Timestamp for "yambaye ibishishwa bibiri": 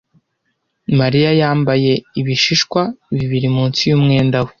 1.41-3.47